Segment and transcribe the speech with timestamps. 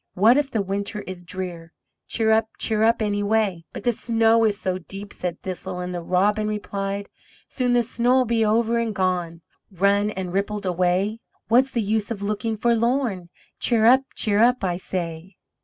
[0.15, 1.73] What if the winter is drear
[2.07, 7.07] Cheerup, cheerup, anyway!" "But the snow is so deep," said Thistle, and the Robin replied:
[7.47, 11.19] "Soon the snows'll be over and gone, Run and rippled away;
[11.49, 13.29] What's the use of looking forlorn?
[13.59, 15.35] Cheerup, cheerup, I say!"